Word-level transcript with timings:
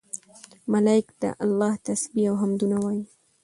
ملائک 0.73 1.07
د 1.21 1.23
الله 1.43 1.73
تسبيح 1.87 2.27
او 2.29 2.35
حمدونه 2.41 2.75
وايي 2.83 3.03